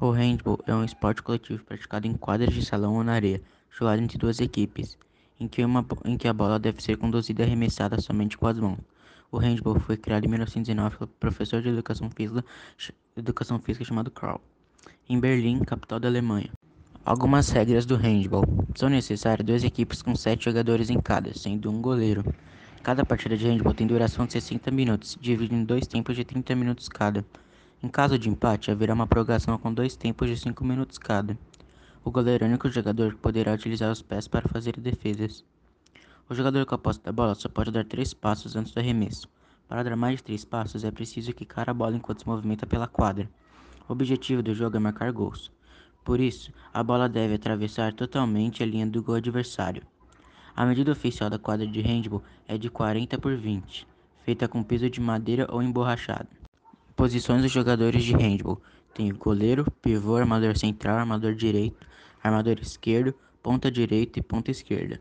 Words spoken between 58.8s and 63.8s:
tem goleiro, pivô, armador central, armador direito, armador esquerdo, ponta